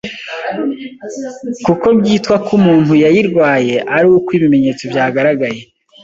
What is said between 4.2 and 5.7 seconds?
ibimenyetso byagaragaye.